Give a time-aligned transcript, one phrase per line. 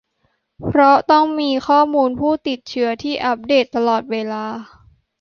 [0.65, 4.45] เพราะต้องมีข้อมูลผู้ติดเชื้อที่อัปเดตตลอดเวลา